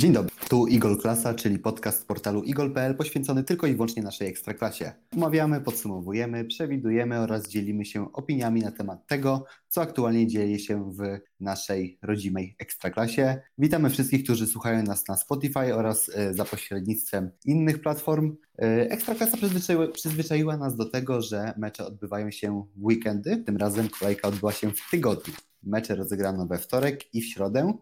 [0.00, 4.92] Dzień dobry, tu Igol Klasa, czyli podcast portalu igol.pl poświęcony tylko i wyłącznie naszej ekstraklasie.
[5.16, 11.18] Omawiamy, podsumowujemy, przewidujemy oraz dzielimy się opiniami na temat tego, co aktualnie dzieje się w
[11.40, 13.40] naszej rodzimej ekstraklasie.
[13.58, 18.36] Witamy wszystkich, którzy słuchają nas na Spotify oraz e, za pośrednictwem innych platform.
[18.58, 23.88] E, ekstraklasa przyzwyczaiła, przyzwyczaiła nas do tego, że mecze odbywają się w weekendy, tym razem
[24.00, 25.34] kolejka odbyła się w tygodniu.
[25.62, 27.72] Mecze rozegrano we wtorek i w środę.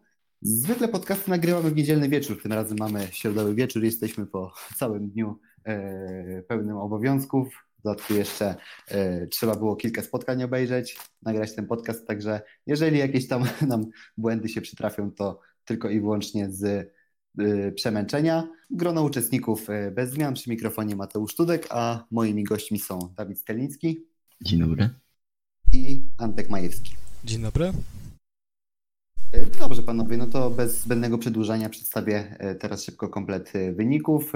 [0.42, 5.38] Zwykle podcasty nagrywamy w niedzielny wieczór, tym razem mamy środowy wieczór, jesteśmy po całym dniu
[5.64, 7.48] e, pełnym obowiązków.
[7.78, 8.56] W dodatku jeszcze
[8.88, 14.48] e, trzeba było kilka spotkań obejrzeć, nagrać ten podcast, także jeżeli jakieś tam nam błędy
[14.48, 16.92] się przytrafią, to tylko i wyłącznie z
[17.38, 18.48] e, przemęczenia.
[18.70, 24.06] Grono uczestników e, bez zmian przy mikrofonie Mateusz Tudek, a moimi gośćmi są Dawid Steliński.
[24.40, 24.90] Dzień dobry.
[25.72, 26.94] I Antek Majewski.
[27.24, 27.72] Dzień dobry.
[29.32, 34.32] E, dobrze, panowie, no to bez zbędnego przedłużania przedstawię e, teraz szybko komplet e, wyników.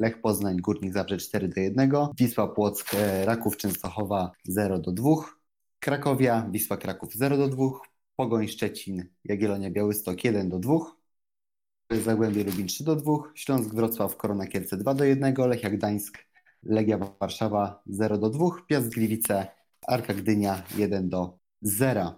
[0.00, 2.90] Lech Poznań, Górnik Zabrze 4 do 1, Wisła Płock,
[3.24, 5.10] Raków Częstochowa 0 do 2,
[5.80, 7.64] Krakowia, Wisła Kraków 0 do 2,
[8.16, 10.74] Pogoń Szczecin, Jagiellonia Białystok 1 do 2,
[11.90, 16.18] Zagłębie Lubin 3 do 2, Śląsk Wrocław, Korona Kielce 2 do 1, Lechia Gdańsk,
[16.62, 19.46] Legia Warszawa 0 do 2, Piast Gliwice,
[19.86, 22.14] Arka Gdynia 1 do 0.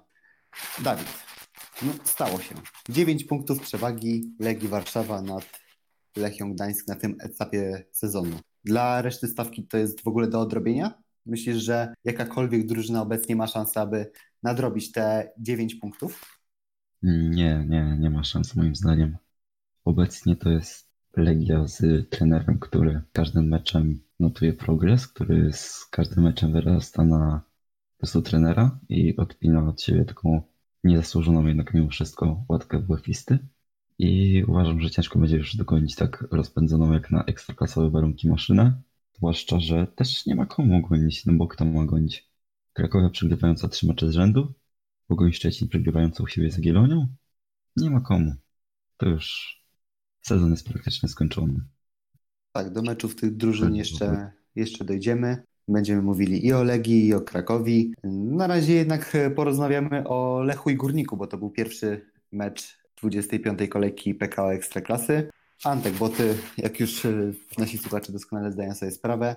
[0.85, 1.34] Dawid,
[1.83, 2.55] no, stało się.
[2.89, 5.61] 9 punktów przewagi Legii Warszawa nad
[6.17, 8.37] Lechią Gdańsk na tym etapie sezonu.
[8.65, 10.95] Dla reszty stawki to jest w ogóle do odrobienia?
[11.27, 14.11] Myślisz, że jakakolwiek drużyna obecnie ma szansę, aby
[14.43, 16.41] nadrobić te 9 punktów?
[17.03, 19.17] Nie, nie, nie ma szans moim zdaniem.
[19.85, 26.53] Obecnie to jest Legia z trenerem, który każdym meczem notuje progres, który z każdym meczem
[26.53, 27.43] wyrasta na
[27.93, 30.43] po prostu trenera i odpina od siebie taką
[30.85, 33.39] niezasłużoną jednak mimo wszystko łatkę błefisty
[33.99, 38.83] i uważam, że ciężko będzie już dogonić tak rozpędzoną jak na ekstraklasowe warunki maszynę,
[39.17, 42.31] zwłaszcza, że też nie ma komu gonić, no bo kto ma gonić?
[42.73, 44.55] Krakowia przegrywająca trzy mecze z rzędu,
[45.07, 47.07] Pogoń Szczecin przegrywająca u siebie z Gielonią?
[47.77, 48.35] Nie ma komu.
[48.97, 49.57] To już
[50.23, 51.61] sezon jest praktycznie skończony.
[52.53, 55.43] Tak, do meczów tych drużyn jeszcze, jeszcze dojdziemy.
[55.69, 57.95] Będziemy mówili i o Legii, i o Krakowi.
[58.05, 63.69] Na razie jednak porozmawiamy o Lechu i Górniku, bo to był pierwszy mecz 25.
[63.69, 65.29] kolejki PKO Ekstraklasy.
[65.65, 67.07] Antek, bo ty, jak już
[67.59, 69.37] nasi słuchacze doskonale zdają sobie sprawę,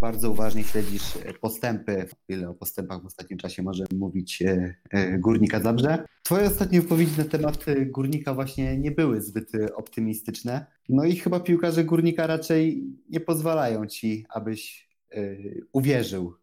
[0.00, 1.02] bardzo uważnie śledzisz
[1.40, 6.04] postępy, ile o postępach w ostatnim czasie możemy mówić e, e, Górnika Zabrze.
[6.22, 10.66] Twoje ostatnie wypowiedzi na temat Górnika właśnie nie były zbyt optymistyczne.
[10.88, 14.89] No i chyba piłkarze Górnika raczej nie pozwalają ci, abyś
[15.72, 16.34] uwierzył,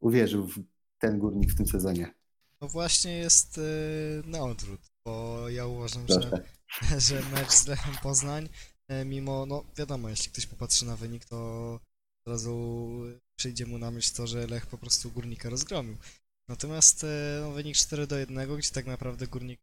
[0.00, 0.58] uwierzył w
[0.98, 2.14] ten górnik w tym sezonie.
[2.60, 6.44] No właśnie jest y, na odwrót, bo ja uważam, że,
[7.06, 8.48] że mecz z Lechem Poznań,
[8.92, 11.72] y, mimo, no wiadomo, jeśli ktoś popatrzy na wynik, to
[12.26, 12.90] od razu
[13.36, 15.96] przyjdzie mu na myśl to, że Lech po prostu Górnika rozgromił.
[16.48, 17.06] Natomiast
[17.40, 19.60] no, wynik 4 do 1, gdzie tak naprawdę Górnik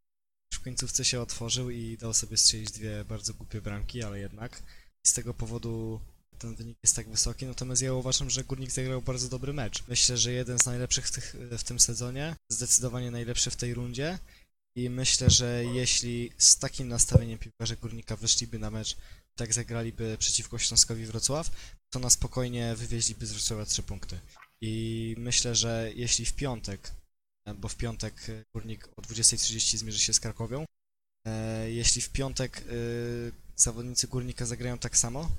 [0.54, 4.64] w końcówce się otworzył i dał sobie strzelić dwie bardzo głupie bramki, ale jednak
[5.08, 6.02] z tego powodu
[6.42, 9.84] ten wynik jest tak wysoki, natomiast ja uważam, że Górnik zagrał bardzo dobry mecz.
[9.88, 14.20] Myślę, że jeden z najlepszych w, tych, w tym sezonie, zdecydowanie najlepszy w tej rundzie
[14.76, 18.98] i myślę, że jeśli z takim nastawieniem piłkarze Górnika wyszliby na mecz,
[19.36, 21.52] tak zagraliby przeciwko Śląskowi Wrocław,
[21.90, 24.20] to na spokojnie wywieźliby z Wrocławia 3 punkty.
[24.62, 26.92] I myślę, że jeśli w piątek,
[27.56, 28.14] bo w piątek
[28.54, 30.66] Górnik o 20.30 zmierzy się z Krakowią,
[31.28, 32.62] e, jeśli w piątek e,
[33.56, 35.30] zawodnicy Górnika zagrają tak samo,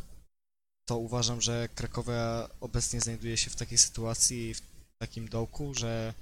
[0.92, 4.60] to uważam, że Krakowia obecnie znajduje się w takiej sytuacji, w
[4.98, 6.14] takim dołku, że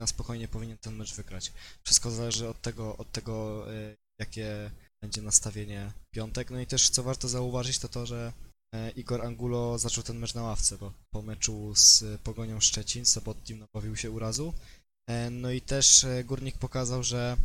[0.00, 1.52] na spokojnie powinien ten mecz wygrać.
[1.82, 6.50] Wszystko zależy od tego, od tego y, jakie będzie nastawienie piątek.
[6.50, 8.32] No i też co warto zauważyć, to to, że
[8.74, 13.58] e, Igor Angulo zaczął ten mecz na ławce, bo po meczu z Pogonią Szczecin Sobotnim
[13.58, 14.54] nabawił się urazu.
[15.06, 17.36] E, no i też e, Górnik pokazał, że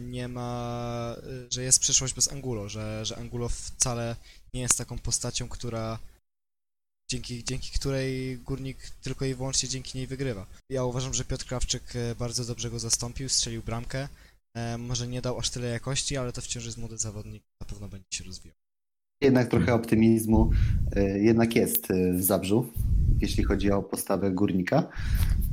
[0.00, 1.16] nie ma,
[1.50, 4.16] że jest przyszłość bez Angulo, że, że Angulo wcale
[4.56, 5.98] nie jest taką postacią, która
[7.10, 10.46] dzięki, dzięki której Górnik tylko i wyłącznie dzięki niej wygrywa.
[10.70, 14.08] Ja uważam, że Piotr Krawczyk e, bardzo dobrze go zastąpił, strzelił bramkę.
[14.54, 17.88] E, może nie dał aż tyle jakości, ale to wciąż jest młody zawodnik, na pewno
[17.88, 18.56] będzie się rozwijał.
[19.20, 20.50] Jednak trochę optymizmu
[20.96, 22.72] e, jednak jest w Zabrzu,
[23.20, 24.88] jeśli chodzi o postawę Górnika.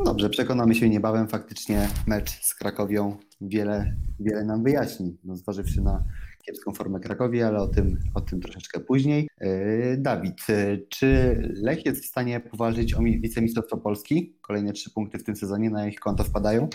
[0.06, 1.27] Dobrze, przekonamy się niebawem.
[1.27, 6.03] Faktycznie mecz z Krakowią wiele, wiele nam wyjaśni, no, zważywszy na
[6.45, 9.28] kiepską formę Krakowi, ale o tym, o tym troszeczkę później.
[9.38, 14.36] E, Dawid, e, czy Lech jest w stanie powalczyć o wicemistrzostwo Polski?
[14.42, 16.69] Kolejne trzy punkty w tym sezonie na ich konto wpadają?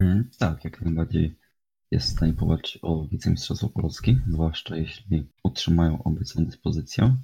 [0.00, 1.38] Mm, tak, jak najbardziej.
[1.90, 7.16] jest w stanie powalczyć o wicemistrzostwo Polski, zwłaszcza jeśli utrzymają obecną dyspozycję,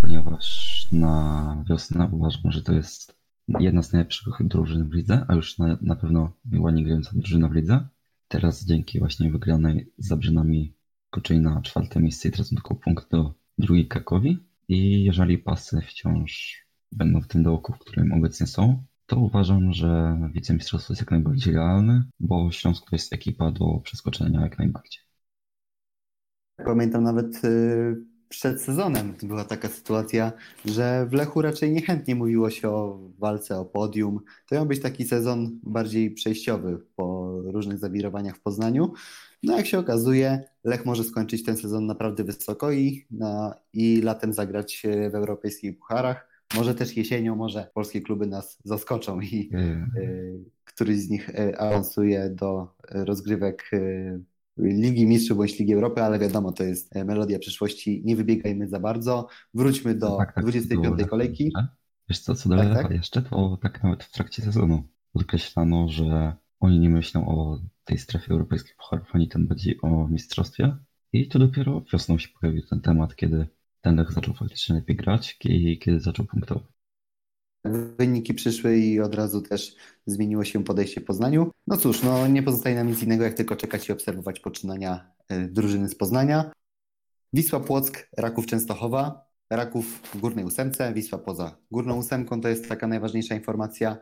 [0.00, 3.16] ponieważ na wiosnę uważam, że to jest
[3.48, 7.54] jedna z najlepszych drużyn w lidze, a już na, na pewno ładnie grająca drużyna w
[7.54, 7.88] lidze.
[8.28, 10.75] Teraz dzięki właśnie wygranej z Zabrzynami
[11.16, 14.38] skoczyli na czwarte miejsce i tracą tylko punkt do drugiej Krakowi.
[14.68, 20.18] I jeżeli pasy wciąż będą w tym dołku, w którym obecnie są, to uważam, że
[20.32, 25.02] wicemistrzostwo jest jak najbardziej realne, bo Śląsk to jest ekipa do przeskoczenia jak najbardziej.
[26.64, 27.96] Pamiętam nawet y,
[28.28, 30.32] przed sezonem była taka sytuacja,
[30.64, 34.20] że w Lechu raczej niechętnie mówiło się o walce o podium.
[34.48, 38.92] To miał być taki sezon bardziej przejściowy po różnych zawirowaniach w Poznaniu.
[39.46, 44.32] No jak się okazuje, Lech może skończyć ten sezon naprawdę wysoko i, na, i latem
[44.32, 46.28] zagrać w europejskich pucharach.
[46.54, 49.50] Może też jesienią, może polskie kluby nas zaskoczą i
[49.96, 54.20] y, któryś z nich y, awansuje do rozgrywek y,
[54.58, 58.02] Ligi Mistrzów bądź Ligi Europy, ale wiadomo, to jest melodia przyszłości.
[58.04, 59.28] Nie wybiegajmy za bardzo.
[59.54, 61.04] Wróćmy do no tak, tak, 25.
[61.08, 61.52] kolejki.
[62.08, 62.90] Wiesz co, co do tak, tak?
[62.90, 64.82] jeszcze, to tak nawet w trakcie sezonu
[65.12, 70.76] podkreślano, że oni nie myślą o tej strefie europejskiej pucharów, ani tym bardziej o mistrzostwie.
[71.12, 73.46] I to dopiero wiosną się pojawił ten temat, kiedy
[73.80, 76.64] ten Lech zaczął faktycznie lepiej grać i kiedy zaczął punktować.
[77.98, 81.50] Wyniki przyszły i od razu też zmieniło się podejście w Poznaniu.
[81.66, 85.48] No cóż, no nie pozostaje nam nic innego, jak tylko czekać i obserwować poczynania y,
[85.48, 86.50] drużyny z Poznania.
[87.32, 92.86] Wisła Płock, Raków Częstochowa, Raków w górnej ósemce, Wisła poza górną ósemką, to jest taka
[92.86, 93.96] najważniejsza informacja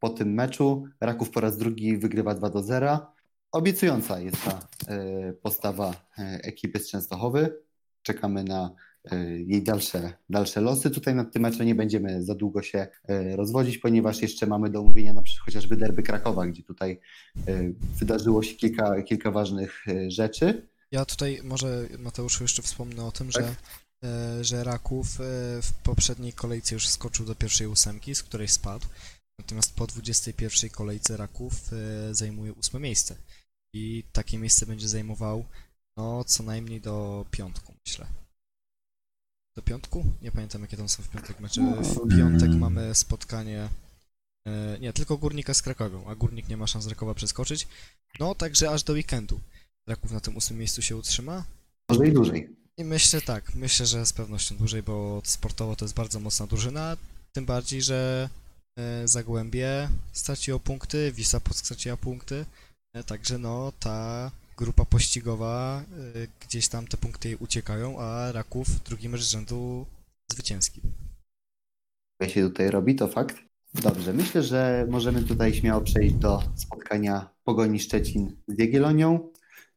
[0.00, 0.84] po tym meczu.
[1.00, 2.98] Raków po raz drugi wygrywa 2 do 0.
[3.52, 5.94] Obiecująca jest ta y, postawa
[6.42, 7.64] ekipy z Częstochowy
[8.04, 10.90] czekamy na e, jej dalsze, dalsze losy.
[10.90, 14.80] Tutaj nad tym meczem nie będziemy za długo się e, rozwodzić, ponieważ jeszcze mamy do
[14.80, 17.00] omówienia na przykład chociażby derby Krakowa, gdzie tutaj
[17.48, 20.68] e, wydarzyło się kilka, kilka ważnych rzeczy.
[20.90, 23.44] Ja tutaj może Mateuszu jeszcze wspomnę o tym, tak?
[24.02, 25.06] że, że Raków
[25.62, 28.86] w poprzedniej kolejce już skoczył do pierwszej ósemki, z której spadł.
[29.38, 31.70] Natomiast po 21 kolejce Raków
[32.12, 33.16] zajmuje ósme miejsce.
[33.74, 35.44] I takie miejsce będzie zajmował
[35.96, 38.06] no, co najmniej do piątku, myślę.
[39.56, 40.04] Do piątku?
[40.22, 41.60] Nie pamiętam, jakie tam są w piątek mecze.
[41.82, 43.68] W piątek mamy spotkanie...
[44.46, 47.66] E, nie, tylko Górnika z Krakowią, a Górnik nie ma szans Rakowa przeskoczyć.
[48.20, 49.40] No, także aż do weekendu.
[49.86, 51.44] Raków na tym ósmym miejscu się utrzyma.
[51.88, 52.56] Może i dłużej.
[52.76, 56.96] I myślę tak, myślę, że z pewnością dłużej, bo sportowo to jest bardzo mocna drużyna,
[57.32, 58.43] tym bardziej, że e,
[59.04, 62.44] Zagłębie straciło punkty, Wisła straciła punkty,
[62.94, 65.82] e, także no ta grupa pościgowa,
[66.16, 69.86] y, gdzieś tam te punkty uciekają, a Raków drugi mecz rzędu
[70.32, 70.80] zwycięski.
[72.20, 73.36] Jak się tutaj robi, to fakt.
[73.74, 79.30] Dobrze, myślę, że możemy tutaj śmiało przejść do spotkania Pogoni Szczecin z Jagiellonią.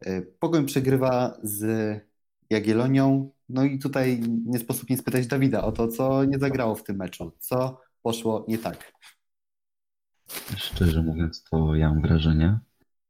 [0.08, 1.64] Y, Pogoń przegrywa z
[2.50, 6.84] Jagiellonią, no i tutaj nie sposób nie spytać Dawida o to, co nie zagrało w
[6.84, 8.94] tym meczu, co poszło nie tak.
[10.58, 12.60] Szczerze mówiąc, to ja mam wrażenie,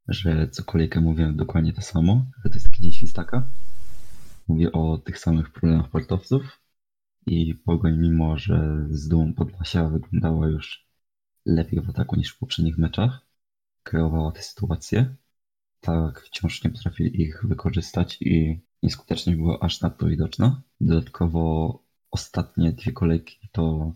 [0.08, 3.48] że co kolejkę mówię dokładnie to samo, że to jest taki dzień świstaka.
[4.48, 6.60] Mówię o tych samych problemach portowców
[7.26, 10.88] i Pogoń, mimo że z dumą Podlasia wyglądała już
[11.46, 13.22] lepiej w ataku niż w poprzednich meczach,
[13.84, 15.16] kreowała te sytuacje,
[15.82, 20.62] tak wciąż nie potrafili ich wykorzystać i nieskuteczność była aż nadto widoczna.
[20.82, 23.94] Dodatkowo ostatnie dwie kolejki to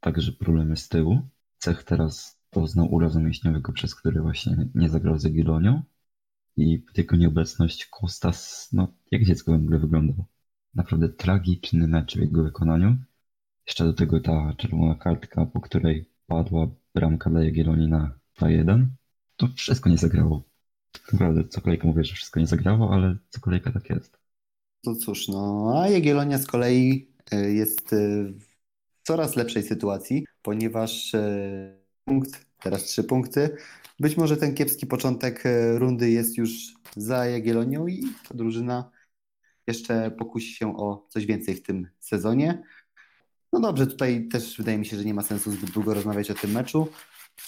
[0.00, 1.20] także problemy z tyłu.
[1.58, 5.82] Cech teraz poznał urazu mięśniowego, przez który właśnie nie zagrał z Jagiellonią
[6.56, 10.24] i jego nieobecność Kostas, no jak dziecko w ogóle wyglądał.
[10.74, 12.96] Naprawdę tragiczny mecz w jego wykonaniu.
[13.66, 18.86] Jeszcze do tego ta czerwona kartka, po której padła bramka dla Jagiellonii na 2-1.
[19.36, 20.42] To wszystko nie zagrało.
[20.92, 24.18] Tak naprawdę co kolejkę mówię, że wszystko nie zagrało, ale co kolejka tak jest.
[24.84, 28.34] No cóż, no a Jagiellonia z kolei y, jest y,
[29.08, 33.56] coraz lepszej sytuacji, ponieważ y, punkt, teraz trzy punkty.
[34.00, 36.50] Być może ten kiepski początek e, rundy jest już
[36.96, 38.90] za Jagiellonią i ta drużyna
[39.66, 42.62] jeszcze pokusi się o coś więcej w tym sezonie.
[43.52, 46.34] No dobrze, tutaj też wydaje mi się, że nie ma sensu zbyt długo rozmawiać o
[46.34, 46.88] tym meczu.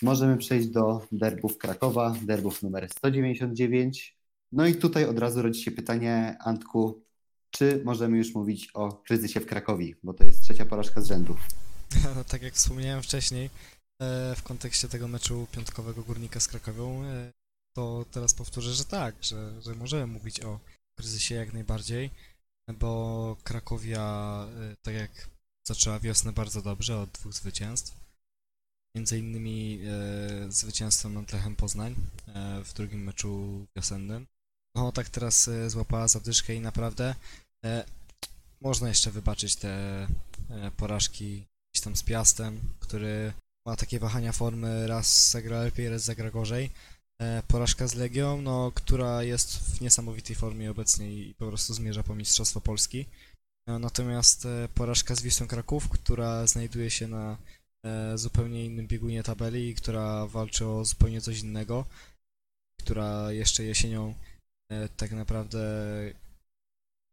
[0.02, 4.18] Możemy przejść do derbów Krakowa, derbów numer 199.
[4.52, 7.02] No i tutaj od razu rodzi się pytanie, Antku,
[7.50, 11.36] czy możemy już mówić o kryzysie w Krakowie, bo to jest trzecia porażka z rzędu.
[12.04, 13.50] No, tak jak wspomniałem wcześniej,
[14.00, 17.32] E, w kontekście tego meczu piątkowego Górnika z Krakowią, e,
[17.72, 20.60] to teraz powtórzę, że tak, że, że możemy mówić o
[20.94, 22.10] kryzysie jak najbardziej,
[22.78, 25.28] bo Krakowia, e, tak jak
[25.66, 28.00] zaczęła wiosnę bardzo dobrze, od dwóch zwycięstw,
[28.94, 29.80] między innymi
[30.48, 31.94] zwycięstwem nad Lechem Poznań
[32.64, 34.26] w drugim meczu wiosennym.
[34.74, 37.14] No tak teraz e, złapała zadyszkę i naprawdę
[37.64, 37.84] e,
[38.60, 39.68] można jeszcze wybaczyć te
[40.50, 43.32] e, porażki gdzieś tam z Piastem, który
[43.66, 46.70] ma takie wahania formy, raz zagra lepiej, raz zagra gorzej.
[47.20, 52.02] E, porażka z Legią, no, która jest w niesamowitej formie obecnie i po prostu zmierza
[52.02, 53.06] po Mistrzostwo Polski.
[53.66, 57.36] E, Natomiast e, porażka z Wisłą Kraków, która znajduje się na
[57.84, 61.84] e, zupełnie innym biegunie tabeli i która walczy o zupełnie coś innego,
[62.78, 64.14] która jeszcze jesienią
[64.96, 65.58] tak naprawdę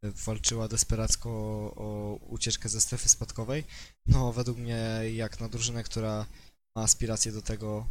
[0.04, 3.64] walczyła desperacko o, ucieczkę ze strefy spadkowej.
[4.06, 6.26] No, według mnie, jak na drużynę, która
[6.76, 7.88] ma aspiracje do tego,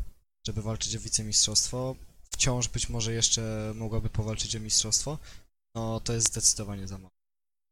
[0.47, 1.97] żeby walczyć o wicemistrzostwo,
[2.31, 5.19] wciąż być może jeszcze mogłaby powalczyć o mistrzostwo,
[5.75, 7.17] no to jest zdecydowanie za mało.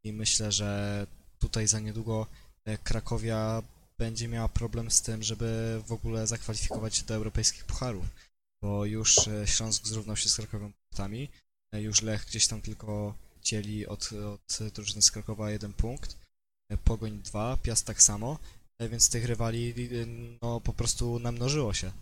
[0.05, 1.07] I myślę, że
[1.39, 2.27] tutaj za niedługo
[2.65, 3.63] e, Krakowia
[3.99, 8.05] będzie miała problem z tym, żeby w ogóle zakwalifikować się do europejskich pucharów,
[8.63, 11.44] bo już e, Śląsk zrównał się z Krakowią punktami, e,
[11.81, 16.17] już Lech gdzieś tam tylko dzieli od, od drużyny z Krakowa jeden punkt,
[16.71, 18.39] e, Pogoń dwa, Piast tak samo,
[18.79, 20.07] e, więc tych rywali e,
[20.43, 21.93] no po prostu namnożyło się.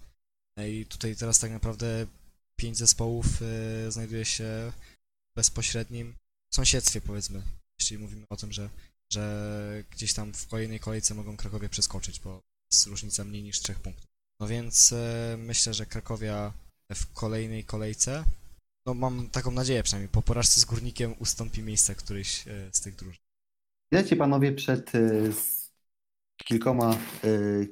[0.59, 2.07] E, I tutaj teraz tak naprawdę
[2.57, 4.73] pięć zespołów e, znajduje się
[5.33, 6.15] w bezpośrednim
[6.55, 7.43] sąsiedztwie powiedzmy,
[7.81, 8.71] jeśli mówimy o tym, że,
[9.13, 12.41] że gdzieś tam w kolejnej kolejce mogą Krakowie przeskoczyć, bo
[12.73, 14.07] jest różnica mniej niż trzech punktów.
[14.41, 16.53] No więc e, myślę, że Krakowia
[16.95, 18.25] w kolejnej kolejce,
[18.87, 22.97] no mam taką nadzieję przynajmniej, po porażce z Górnikiem ustąpi miejsce któryś e, z tych
[22.97, 23.23] drużyn.
[23.93, 24.91] Wiecie panowie, przed
[25.33, 25.63] z
[26.37, 27.69] kilkoma, y,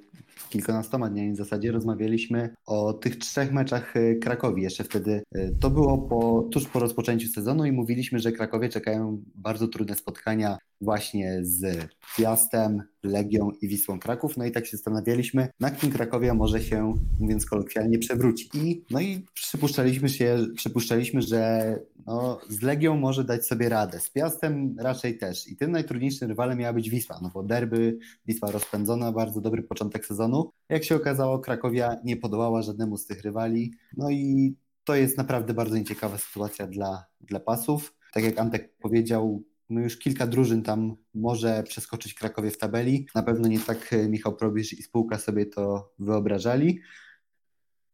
[0.49, 4.63] kilkunastoma dniami w zasadzie rozmawialiśmy o tych trzech meczach y, Krakowi.
[4.63, 9.23] Jeszcze wtedy y, to było po, tuż po rozpoczęciu sezonu i mówiliśmy, że Krakowie czekają
[9.35, 14.37] bardzo trudne spotkania właśnie z Piastem, Legią i Wisłą Kraków.
[14.37, 18.55] No i tak się zastanawialiśmy, na kim Krakowia może się, mówiąc kolokwialnie, przewrócić.
[18.55, 24.11] I, no i przypuszczaliśmy, się, przypuszczaliśmy że no, z Legią może dać sobie radę, z
[24.11, 25.49] Piastem raczej też.
[25.49, 30.07] I tym najtrudniejszym rywalem miała być Wisła, no bo derby, Wisła rozpędzona, bardzo dobry początek
[30.07, 30.30] sezonu.
[30.69, 33.75] Jak się okazało, Krakowia nie podołała żadnemu z tych rywali.
[33.97, 37.95] No i to jest naprawdę bardzo nieciekawa sytuacja dla, dla pasów.
[38.13, 43.07] Tak jak Antek powiedział, no już kilka drużyn tam może przeskoczyć Krakowie w tabeli.
[43.15, 46.81] Na pewno nie tak e, Michał Probisz i spółka sobie to wyobrażali.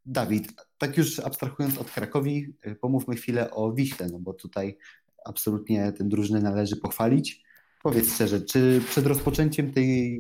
[0.07, 4.79] Dawid, tak już abstrahując od Krakowi, y, pomówmy chwilę o Wiśle, no bo tutaj
[5.25, 7.43] absolutnie tę drużynę należy pochwalić.
[7.83, 10.19] Powiedz szczerze, czy przed rozpoczęciem tej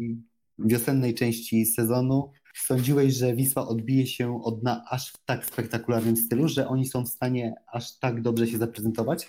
[0.58, 6.48] wiosennej części sezonu sądziłeś, że Wisła odbije się od dna aż w tak spektakularnym stylu,
[6.48, 9.28] że oni są w stanie aż tak dobrze się zaprezentować?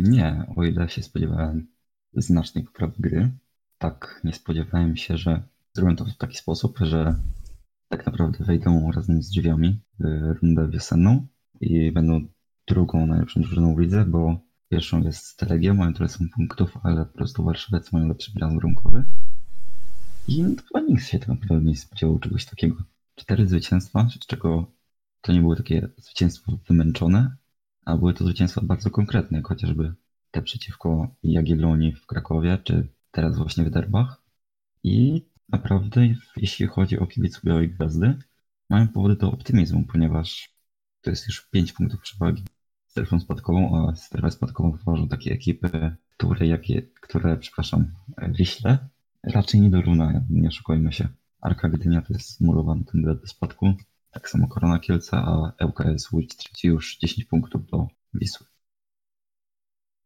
[0.00, 1.66] Nie, o ile się spodziewałem
[2.14, 3.30] znacznej poprawy gry,
[3.78, 7.14] tak nie spodziewałem się, że zrobią to w taki sposób, że
[7.88, 10.04] tak naprawdę wejdą razem z drzwiami w
[10.42, 11.26] rundę wiosenną
[11.60, 12.20] i będą
[12.68, 17.12] drugą najlepszą drużyną w lidze, bo pierwszą jest Legia, mają tyle samo punktów, ale po
[17.12, 19.04] prostu Warszawiec mają lepszy bilans warunkowy.
[20.28, 22.76] I chyba nikt się tak naprawdę nie spodziewał czegoś takiego.
[23.14, 24.72] Cztery zwycięstwa, z czego
[25.20, 27.36] to nie były takie zwycięstwa wymęczone,
[27.84, 29.94] a były to zwycięstwa bardzo konkretne, chociażby
[30.30, 34.22] te przeciwko Jagiellonii w Krakowie, czy teraz właśnie w derbach.
[34.84, 38.18] I naprawdę, jeśli chodzi o kibiców Białej Gwiazdy,
[38.70, 40.54] mają powody do optymizmu, ponieważ
[41.00, 42.44] to jest już 5 punktów przewagi
[42.86, 47.92] strefą spadkową, a strefę spadkową tworzą takie ekipy, które, jakie, które przepraszam,
[48.28, 48.88] Wiśle
[49.34, 51.08] raczej nie dorównają, nie oszukujmy się.
[51.40, 53.72] Arka Gdynia to jest murowany kandydat do spadku,
[54.10, 58.46] tak samo Korona Kielce, a ŁKS Łódź traci już 10 punktów do Wisły.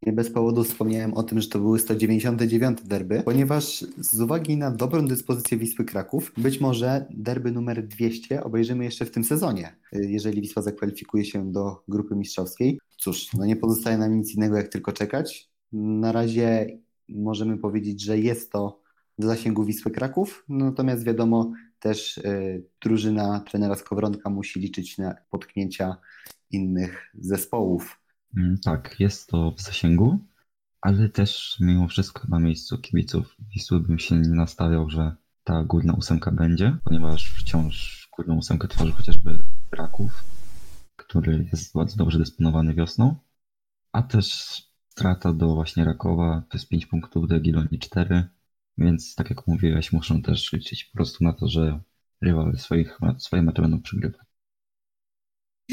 [0.06, 4.70] Nie bez powodu wspomniałem o tym, że to były 199 derby, ponieważ z uwagi na
[4.70, 10.40] dobrą dyspozycję Wisły Kraków, być może derby numer 200 obejrzymy jeszcze w tym sezonie, jeżeli
[10.40, 12.78] Wisła zakwalifikuje się do grupy mistrzowskiej.
[12.96, 15.50] Cóż, no nie pozostaje nam nic innego jak tylko czekać.
[15.72, 18.81] Na razie możemy powiedzieć, że jest to
[19.18, 25.96] w zasięgu Wisły Kraków, natomiast wiadomo, też y, drużyna trenera Skowronka musi liczyć na potknięcia
[26.50, 28.00] innych zespołów.
[28.36, 30.18] Mm, Tak, jest to w zasięgu,
[30.80, 35.92] ale też mimo wszystko na miejscu kibiców Wisły bym się nie nastawiał, że ta górna
[35.92, 40.24] ósemka będzie, ponieważ wciąż górną ósemkę tworzy chociażby Raków,
[40.96, 43.16] który jest bardzo dobrze dysponowany wiosną,
[43.92, 44.32] a też
[44.88, 48.28] strata do właśnie Rakowa to jest 5 punktów, do Jagiellonii 4,
[48.78, 51.80] więc tak jak mówiłeś, muszą też liczyć po prostu na to, że
[52.20, 54.26] rywale swoich, swoje mecze będą przegrywać.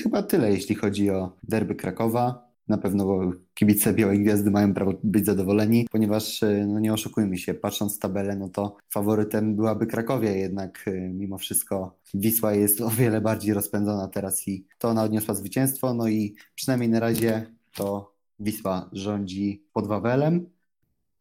[0.03, 2.49] Chyba tyle, jeśli chodzi o derby Krakowa.
[2.67, 7.53] na pewno kibice Białej Gwiazdy mają prawo być zadowoleni, ponieważ, e, no nie oszukujmy się,
[7.53, 13.21] patrząc tabelę, no to faworytem byłaby Krakowia, jednak e, mimo wszystko Wisła jest o wiele
[13.21, 18.89] bardziej rozpędzona teraz i to ona odniosła zwycięstwo, no i przynajmniej na razie to Wisła
[18.93, 20.49] rządzi pod Wawelem.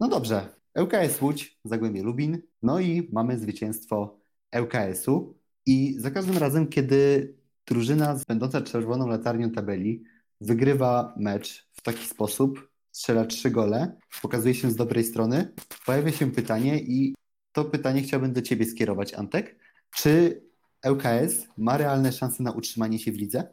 [0.01, 4.19] No dobrze, ŁKS Łódź, Zagłębie Lubin, no i mamy zwycięstwo
[4.61, 7.35] ŁKS-u i za każdym razem, kiedy
[7.67, 10.05] drużyna będąca czerwoną latarnią tabeli
[10.41, 15.55] wygrywa mecz w taki sposób, strzela trzy gole, pokazuje się z dobrej strony,
[15.87, 17.15] pojawia się pytanie i
[17.53, 19.59] to pytanie chciałbym do Ciebie skierować, Antek.
[19.97, 20.43] Czy
[20.91, 23.49] ŁKS ma realne szanse na utrzymanie się w lidze?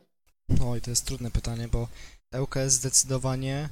[0.65, 1.87] Oj, to jest trudne pytanie, bo
[2.41, 3.69] ŁKS zdecydowanie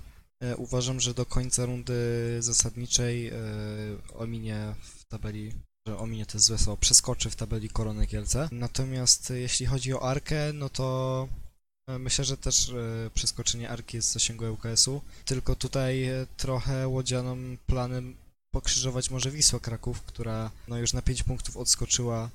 [0.57, 1.93] uważam, że do końca rundy
[2.39, 3.33] zasadniczej e,
[4.13, 5.51] ominie w tabeli,
[5.87, 8.49] że ominie jest złe słowo, przeskoczy w tabeli Korony Kielce.
[8.51, 11.27] Natomiast e, jeśli chodzi o Arkę, no to
[11.87, 16.87] e, myślę, że też e, przeskoczenie Arki jest w zasięgu ŁKS-u, tylko tutaj e, trochę
[16.87, 18.15] łodzianom planem
[18.53, 22.29] pokrzyżować może Wisła Kraków, która no już na 5 punktów odskoczyła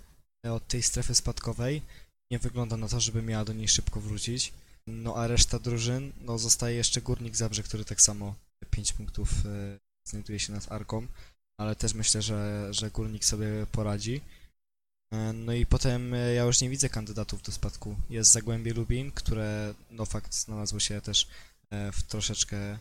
[0.46, 1.82] e, od tej strefy spadkowej.
[2.30, 4.52] Nie wygląda na to, żeby miała do niej szybko wrócić.
[4.88, 8.34] No a reszta drużyn, no zostaje jeszcze Górnik Zabrze, który tak samo
[8.70, 11.06] 5 punktów e, znajduje się nad Arką,
[11.60, 14.20] ale też myślę, że, że Górnik sobie poradzi.
[15.12, 17.96] E, No i potem e, ja już nie widzę kandydatów do spadku.
[18.10, 21.28] Jest Zagłębie Lubin, które no fakt znalazło się też
[21.70, 22.78] w troszeczkę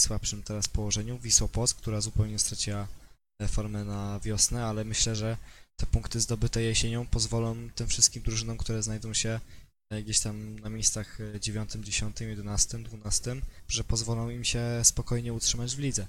[0.00, 1.18] słabszym teraz położeniu.
[1.18, 2.86] Wisła Płock, która zupełnie straciła
[3.48, 5.36] formę na wiosnę, ale myślę, że
[5.76, 9.40] te punkty zdobyte jesienią pozwolą tym wszystkim drużynom, które znajdą się
[9.90, 13.36] gdzieś tam na miejscach e, 9, 10, 11, 12,
[13.68, 16.06] że pozwolą im się spokojnie utrzymać w lidze.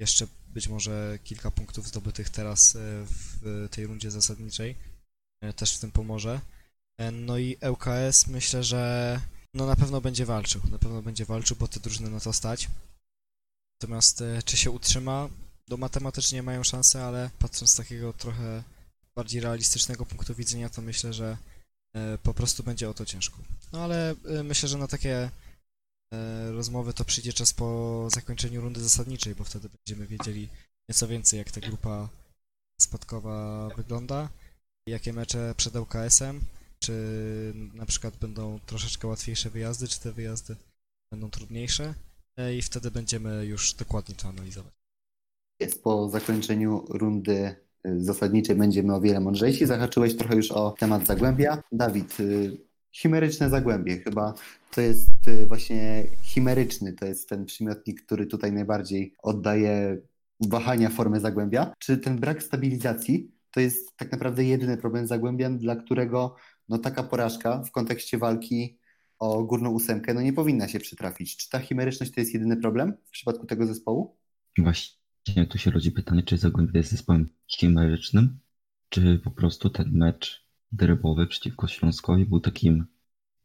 [0.00, 2.78] Jeszcze być może kilka punktów zdobytych teraz e,
[3.10, 4.76] w tej rundzie zasadniczej
[5.40, 6.40] e, też w tym pomoże.
[6.98, 9.20] E, No i ŁKS myślę, że
[9.54, 12.68] no na pewno będzie walczył, na pewno będzie walczył, bo te drużyny na to stać.
[13.80, 15.28] Natomiast e, czy się utrzyma?
[15.68, 18.62] No matematycznie mają szansę, ale patrząc z takiego trochę
[19.16, 21.57] bardziej realistycznego punktu widzenia, to myślę, że e,
[22.22, 23.38] po prostu będzie o to ciężko.
[23.72, 25.30] No ale e, myślę, że na takie
[26.12, 30.48] e, rozmowy to przyjdzie czas po zakończeniu rundy zasadniczej, bo wtedy będziemy wiedzieli
[30.88, 32.08] nieco więcej, jak ta grupa
[32.80, 34.28] spadkowa wygląda,
[34.86, 36.40] jakie mecze przed ŁKS-em,
[36.78, 36.92] czy
[37.74, 40.56] na przykład będą troszeczkę łatwiejsze wyjazdy, czy te wyjazdy
[41.12, 41.94] będą trudniejsze
[42.36, 44.72] e, i wtedy będziemy już dokładnie to analizować.
[45.60, 49.66] Jest po zakończeniu rundy zasadniczej będziemy o wiele mądrzejsi.
[49.66, 51.62] Zahaczyłeś trochę już o temat Zagłębia.
[51.72, 52.58] Dawid, y,
[52.92, 54.34] chimeryczne Zagłębie chyba
[54.74, 59.98] to jest y, właśnie chimeryczny, to jest ten przymiotnik, który tutaj najbardziej oddaje
[60.40, 61.72] wahania formy Zagłębia.
[61.78, 66.34] Czy ten brak stabilizacji to jest tak naprawdę jedyny problem Zagłębian, dla którego
[66.68, 68.78] no taka porażka w kontekście walki
[69.18, 71.36] o górną ósemkę no nie powinna się przytrafić.
[71.36, 74.16] Czy ta chimeryczność to jest jedyny problem w przypadku tego zespołu?
[74.58, 74.97] Właśnie
[75.48, 78.38] tu się rodzi pytanie, czy Zagłębie jest zespołem chimerycznym,
[78.88, 82.86] czy po prostu ten mecz derbowy przeciwko Śląskowi był takim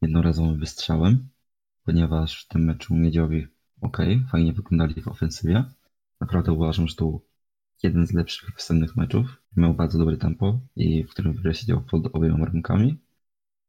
[0.01, 1.29] jednorazowym wystrzałem,
[1.85, 3.47] ponieważ w tym meczu Miedziowi
[3.81, 3.97] ok,
[4.31, 5.63] fajnie wyglądali w ofensywie.
[6.21, 7.25] Naprawdę uważam, że to był
[7.83, 9.41] jeden z lepszych wstępnych meczów.
[9.57, 12.97] Miał bardzo dobre tempo i w którym wiele siedział pod obiema rękami,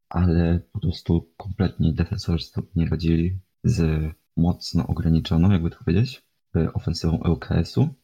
[0.08, 2.44] ale po prostu kompletnie defensorzy
[2.76, 6.22] nie radzili z mocno ograniczoną, jakby to powiedzieć,
[6.56, 7.94] e, ofensywą ŁKS-u.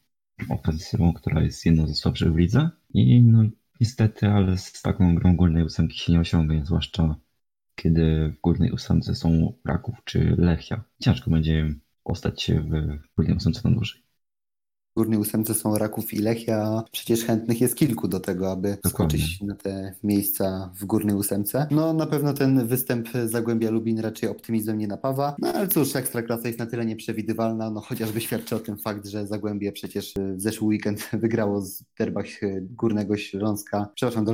[0.49, 2.69] Ofensywą, która jest jedną ze słabszych w lidze.
[2.93, 3.43] I no
[3.81, 7.15] niestety, ale z taką grą górnej ósemki się nie osiągnie, zwłaszcza
[7.75, 10.83] kiedy w górnej ósemce są Raków czy Lechia.
[10.99, 12.69] Ciężko będzie ostać się w
[13.15, 14.01] górnej ósemce na dłużej.
[14.95, 16.83] Górnej ósemce są Raków i Lechia.
[16.91, 19.19] Przecież chętnych jest kilku do tego, aby Dokładnie.
[19.19, 21.67] skoczyć na te miejsca w górnej ósemce.
[21.71, 25.35] No na pewno ten występ Zagłębia Lubin raczej optymizmem nie napawa.
[25.39, 29.27] No ale cóż, Ekstraklasa jest na tyle nieprzewidywalna, no chociażby świadczy o tym fakt, że
[29.27, 34.33] Zagłębie przecież y, w zeszły weekend wygrało z derbach y, Górnego Śląska, przepraszam, do,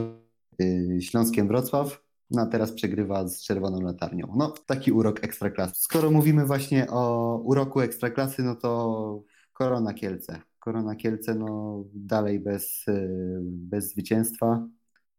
[0.62, 2.08] y, Śląskiem Wrocław.
[2.32, 4.34] No a teraz przegrywa z czerwoną latarnią.
[4.38, 5.74] No, taki urok ekstraklasy.
[5.76, 9.24] Skoro mówimy właśnie o uroku ekstraklasy, no to
[9.58, 10.42] Korona Kielce.
[10.60, 14.68] Korona Kielce no dalej bez, y, bez zwycięstwa.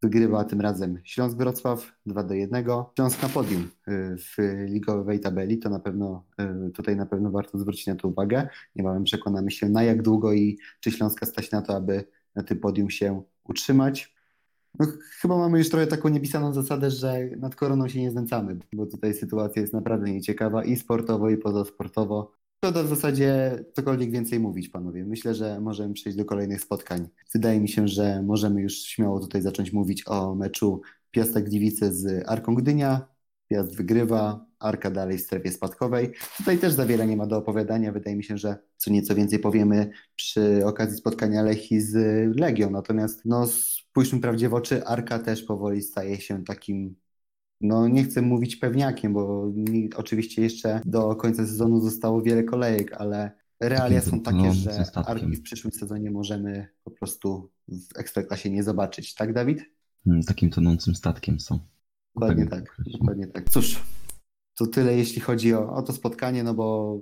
[0.03, 2.65] Wygrywa tym razem Śląsk Wrocław 2 do 1.
[2.97, 4.37] Śląsk na podium y, w
[4.69, 5.59] ligowej tabeli.
[5.59, 6.25] To na pewno
[6.69, 8.49] y, tutaj na pewno warto zwrócić na to uwagę.
[8.77, 12.59] Niebawem przekonamy się na jak długo i czy Śląska stać na to, aby na tym
[12.61, 14.15] podium się utrzymać.
[14.79, 14.87] No,
[15.21, 19.15] chyba mamy już trochę taką niepisaną zasadę, że nad koroną się nie znęcamy, bo tutaj
[19.15, 22.38] sytuacja jest naprawdę nieciekawa i sportowo, i pozasportowo.
[22.65, 25.05] Szkoda w zasadzie cokolwiek więcej mówić, panowie.
[25.05, 27.09] Myślę, że możemy przejść do kolejnych spotkań.
[27.35, 32.29] Wydaje mi się, że możemy już śmiało tutaj zacząć mówić o meczu Piastek Gliwice z
[32.29, 33.09] Arką Gdynia.
[33.49, 36.13] Piast wygrywa, Arka dalej w strefie spadkowej.
[36.37, 37.93] Tutaj też za wiele nie ma do opowiadania.
[37.93, 41.95] Wydaje mi się, że co nieco więcej powiemy przy okazji spotkania Lechi z
[42.41, 42.71] Legią.
[42.71, 46.97] Natomiast no, spójrzmy prawdzie w oczy, Arka też powoli staje się takim
[47.61, 49.53] no nie chcę mówić pewniakiem, bo
[49.97, 55.43] oczywiście jeszcze do końca sezonu zostało wiele kolejek, ale realia są takie, że Arki w
[55.43, 59.15] przyszłym sezonie możemy po prostu w Ekstraklasie nie zobaczyć.
[59.15, 59.65] Tak, Dawid?
[60.05, 61.59] Hmm, takim tonącym statkiem są.
[62.15, 63.51] Dokładnie tak, tak dokładnie tak.
[63.51, 63.81] Cóż,
[64.55, 66.99] to tyle jeśli chodzi o, o to spotkanie, no bo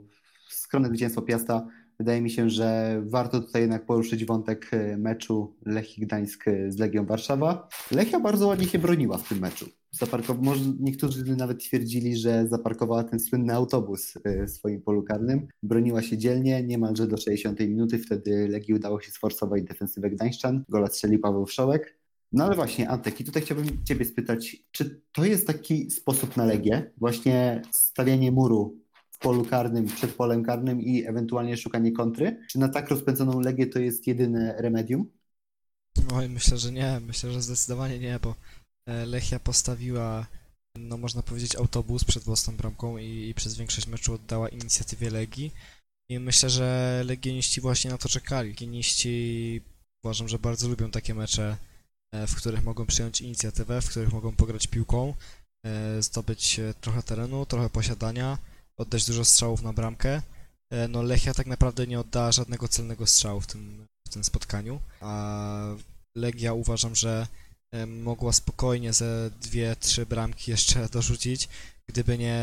[0.49, 1.67] skromne zwycięstwo Piasta
[1.99, 7.07] Wydaje mi się, że warto tutaj jednak poruszyć wątek e, meczu Lechii Gdańsk z Legią
[7.07, 7.69] Warszawa.
[7.91, 9.67] Lechia bardzo ładnie się broniła w tym meczu.
[9.99, 10.39] Zaparkow...
[10.41, 14.15] Może niektórzy nawet twierdzili, że zaparkowała ten słynny autobus
[14.47, 15.47] w swoim polu karnym.
[15.63, 17.99] Broniła się dzielnie, niemalże do 60 minuty.
[17.99, 20.65] Wtedy Legii udało się sforsować defensywę Gdańszczan.
[20.69, 21.99] Gola strzelił Paweł Wszołek.
[22.33, 26.45] No ale właśnie, Antek, i tutaj chciałbym Ciebie spytać, czy to jest taki sposób na
[26.45, 28.79] Legię, właśnie stawianie muru
[29.11, 32.41] w polu karnym, przed polem karnym i ewentualnie szukanie kontry?
[32.51, 35.11] Czy na tak rozpędzoną Legię to jest jedyne remedium?
[36.15, 37.01] Oj, myślę, że nie.
[37.07, 38.35] Myślę, że zdecydowanie nie, bo
[38.87, 40.27] Lechia postawiła,
[40.77, 45.53] no można powiedzieć, autobus przed własną bramką i, i przez większość meczu oddała inicjatywie Legii.
[46.09, 48.49] I myślę, że legioniści właśnie na to czekali.
[48.49, 49.61] Legioniści
[50.05, 51.57] uważam, że bardzo lubią takie mecze,
[52.13, 55.15] e, w których mogą przyjąć inicjatywę, w których mogą pograć piłką,
[55.65, 58.39] e, zdobyć trochę terenu, trochę posiadania
[58.77, 60.23] oddać dużo strzałów na bramkę.
[60.71, 64.81] E, no Lechia tak naprawdę nie oddała żadnego celnego strzału w tym, w tym spotkaniu,
[65.01, 65.75] a
[66.17, 67.46] Legia uważam, że e,
[67.87, 71.49] mogła spokojnie ze dwie, trzy bramki jeszcze dorzucić,
[71.87, 72.39] gdyby nie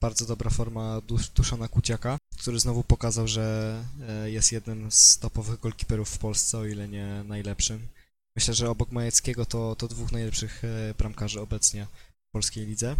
[0.00, 1.00] bardzo dobra forma
[1.34, 3.76] Duszana Kuciaka, który znowu pokazał, że
[4.08, 7.86] e, jest jednym z topowych golkiperów w Polsce, o ile nie najlepszym.
[8.36, 10.62] Myślę, że obok Majeckiego to, to dwóch najlepszych
[10.98, 11.86] bramkarzy obecnie
[12.28, 12.96] w polskiej lidze.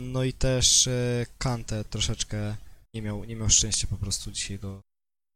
[0.00, 2.56] No i też e, Kante troszeczkę
[2.94, 4.82] nie miał, nie miał szczęścia po prostu dzisiaj do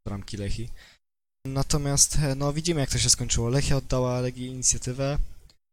[0.05, 0.68] bramki Lechi.
[1.44, 3.49] Natomiast e, no widzimy jak to się skończyło.
[3.49, 5.18] Lechia oddała Legii inicjatywę.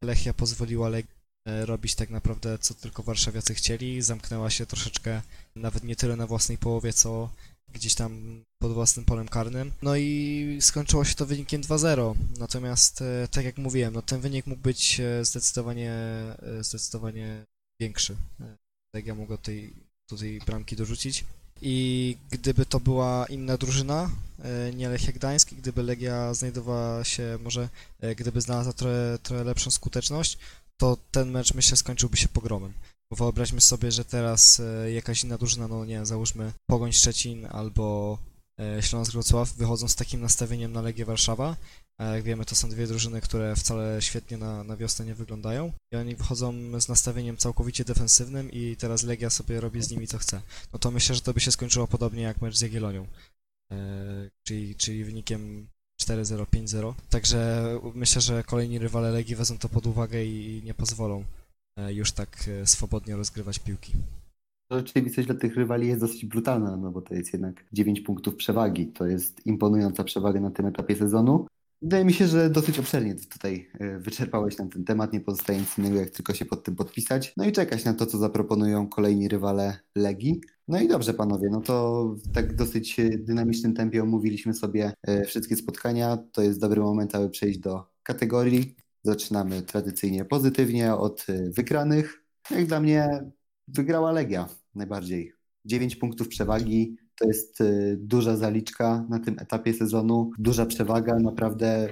[0.03, 1.12] Lechia pozwoliła Legii
[1.47, 4.01] e, robić tak naprawdę co tylko warszawiacy chcieli.
[4.01, 5.21] Zamknęła się troszeczkę
[5.55, 7.29] nawet nie tyle na własnej połowie, co
[7.73, 9.71] gdzieś tam pod własnym polem karnym.
[9.81, 12.15] No i skończyło się to wynikiem 2-0.
[12.39, 15.93] Natomiast tak jak mówiłem, no ten wynik mógł być zdecydowanie
[16.62, 17.45] zdecydowanie
[17.81, 18.15] większy.
[18.95, 19.73] Legia mogła tej,
[20.10, 21.25] tutaj bramki dorzucić.
[21.61, 24.09] I gdyby to była inna drużyna,
[24.43, 27.69] e, nie Lechia Gdańsk, gdyby Legia znajdowała się, może
[28.01, 30.37] e, gdyby znalazła trochę, trochę lepszą skuteczność,
[30.77, 32.73] to ten mecz myślę skończyłby się pogromem.
[33.11, 38.17] Bo wyobraźmy sobie, że teraz e, jakaś inna drużyna, no nie załóżmy Pogoń Szczecin albo
[38.81, 41.55] Śląsk Wrocław wychodzą z takim nastawieniem na Legię Warszawa,
[41.97, 45.71] a jak wiemy, to są dwie drużyny, które wcale świetnie na, na wiosnę nie wyglądają.
[45.91, 50.17] I oni wychodzą z nastawieniem całkowicie defensywnym i teraz Legia sobie robi z nimi co
[50.17, 50.41] chce.
[50.73, 53.07] No to myślę, że to by się skończyło podobnie jak mecz z Jagiellonią.
[53.71, 53.77] E,
[54.43, 55.67] czyli, czyli wynikiem
[56.01, 56.93] 4-0, 5-0.
[57.09, 61.23] Także myślę, że kolejni rywale Legii wezmą to pod uwagę i nie pozwolą
[61.77, 63.93] e, już tak e, swobodnie rozgrywać piłki.
[64.71, 68.88] Rzeczywistość dla tych rywali jest dosyć brutalna, no bo to jest jednak 9 punktów przewagi.
[68.88, 71.47] To jest imponująca przewaga na tym etapie sezonu.
[71.82, 75.78] Wydaje mi się, że dosyć obszernie tutaj e, wyczerpałeś nam ten temat, nie pozostaje nic
[75.78, 77.34] innego, jak tylko się pod tym podpisać.
[77.38, 80.41] No i czekać na to, co zaproponują kolejni rywale Legii.
[80.67, 85.56] No i dobrze, panowie, no to w tak dosyć dynamicznym tempie omówiliśmy sobie e, wszystkie
[85.56, 86.17] spotkania.
[86.32, 88.75] To jest dobry moment, aby przejść do kategorii.
[89.04, 92.23] Zaczynamy tradycyjnie pozytywnie od e, wygranych.
[92.51, 93.32] Jak dla mnie
[93.67, 95.34] wygrała Legia najbardziej.
[95.65, 101.19] 9 punktów przewagi, to jest y, duża zaliczka na tym etapie sezonu, duża przewaga.
[101.19, 101.89] Naprawdę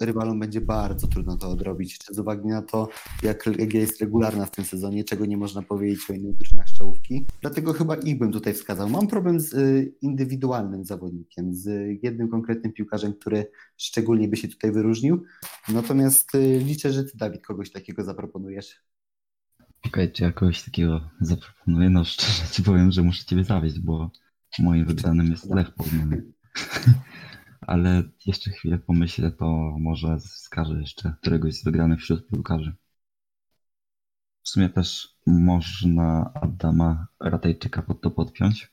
[0.00, 2.88] rywalom będzie bardzo trudno to odrobić, z uwagi na to,
[3.22, 7.26] jak Legia jest regularna w tym sezonie, czego nie można powiedzieć o innych drużynach czołówki.
[7.40, 8.88] Dlatego chyba ich bym tutaj wskazał.
[8.88, 11.68] Mam problem z y, indywidualnym zawodnikiem, z
[12.02, 15.22] jednym konkretnym piłkarzem, który szczególnie by się tutaj wyróżnił.
[15.68, 18.82] Natomiast y, liczę, że ty, Dawid, kogoś takiego zaproponujesz.
[19.86, 21.90] Okej, okay, czy jakoś takiego zaproponuję?
[21.90, 24.10] No szczerze ci powiem, że muszę ciebie zawieść, bo
[24.58, 26.22] Moim wybranym jest Lech Poznań.
[27.60, 32.74] Ale jeszcze chwilę pomyślę, to może wskażę jeszcze któregoś z wygranych wśród piłkarzy.
[34.42, 38.72] W sumie też można Adama Ratajczyka pod to podpiąć,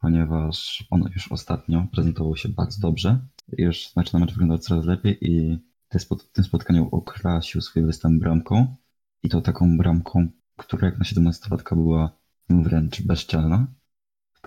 [0.00, 3.26] ponieważ on już ostatnio prezentował się bardzo dobrze.
[3.58, 5.58] Już z meczu na mecz wyglądał coraz lepiej i
[5.90, 8.76] w tym spotkaniu okrasił swój występ bramką.
[9.22, 12.18] I to taką bramką, która jak na 17-latka była
[12.50, 13.66] wręcz bezczelna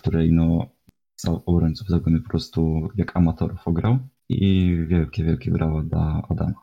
[0.01, 0.69] której no
[1.45, 6.61] obrońców zagony po prostu jak amatorów ograł i wielkie, wielkie brawa dla Adama.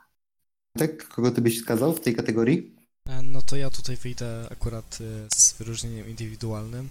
[0.73, 1.09] Tak?
[1.09, 2.77] Kogo ty byś wskazał w tej kategorii?
[3.07, 6.89] E, No to ja tutaj wyjdę akurat e, z wyróżnieniem indywidualnym.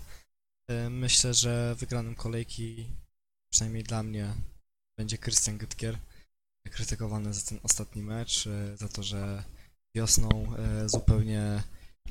[0.68, 2.86] E, Myślę, że wygranym kolejki,
[3.50, 4.34] przynajmniej dla mnie,
[4.98, 5.98] będzie Christian Gytkier.
[6.72, 9.44] Krytykowany za ten ostatni mecz, za to, że
[9.98, 11.64] wiosną e, zupełnie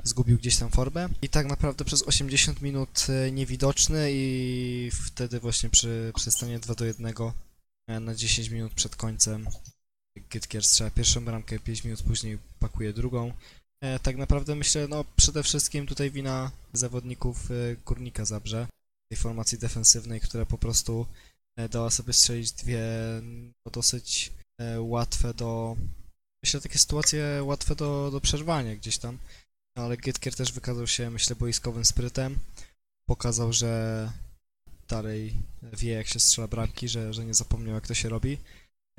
[0.04, 1.08] zgubił gdzieś tam formę.
[1.22, 6.74] I tak naprawdę przez 80 minut e, niewidoczny i wtedy właśnie przy, przy stanie 2
[6.74, 7.06] do 1
[7.86, 9.46] e, na 10 minut przed końcem
[10.30, 13.32] Gytkier strzela pierwszą bramkę, 5 minut później pakuje drugą.
[14.02, 17.48] Tak naprawdę myślę, no przede wszystkim tutaj wina zawodników
[17.86, 18.66] Górnika Zabrze,
[19.08, 21.06] tej formacji defensywnej, która po prostu
[21.70, 22.82] dała sobie strzelić dwie
[23.66, 24.32] no, dosyć
[24.78, 25.76] łatwe do...
[26.42, 29.18] Myślę, takie sytuacje łatwe do, do przerwania gdzieś tam.
[29.76, 32.38] No, ale Gytkier też wykazał się, myślę, boiskowym sprytem.
[33.08, 34.12] Pokazał, że
[34.88, 38.38] dalej wie, jak się strzela bramki, że, że nie zapomniał, jak to się robi.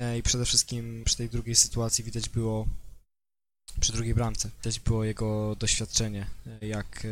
[0.00, 2.66] E, I przede wszystkim przy tej drugiej sytuacji widać było,
[3.80, 6.26] przy drugiej bramce, widać było jego doświadczenie,
[6.60, 7.08] jak e,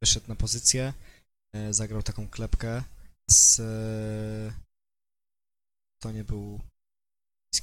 [0.00, 0.92] wyszedł na pozycję,
[1.52, 2.82] e, zagrał taką klepkę
[3.30, 3.56] z...
[6.02, 6.60] To nie był...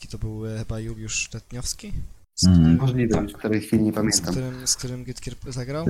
[0.08, 1.94] To był e, chyba Juliusz Letniowski?
[2.36, 4.32] Z Mm, którym, Możliwe, już w której chwili nie z pamiętam.
[4.32, 5.86] którym, z którym Gytkier zagrał.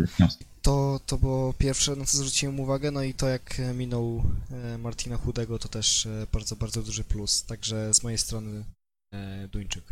[0.61, 4.77] To, to było pierwsze, na co zwróciłem uwagę, no i to jak e, minął e,
[4.77, 7.43] Martina Chudego, to też bardzo, bardzo duży plus.
[7.43, 8.63] Także z mojej strony
[9.51, 9.83] Duńczyk.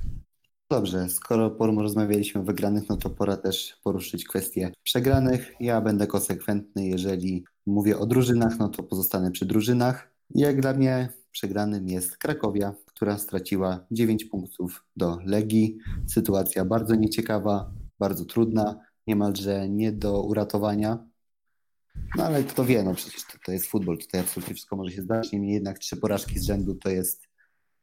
[0.70, 5.54] Dobrze, skoro porozmawialiśmy o wygranych, no to pora też poruszyć kwestię przegranych.
[5.60, 10.12] Ja będę konsekwentny, jeżeli mówię o drużynach, no to pozostanę przy drużynach.
[10.36, 15.78] Jak dla mnie przegranym jest Krakowia, która straciła 9 punktów do Legii.
[16.08, 21.08] Sytuacja bardzo nieciekawa, bardzo trudna, niemalże nie do uratowania.
[22.18, 25.02] No ale kto wie, no przecież to, to jest futbol, tutaj absolutnie wszystko może się
[25.02, 25.32] zdarzyć.
[25.32, 27.28] Niemniej jednak trzy porażki z rzędu to jest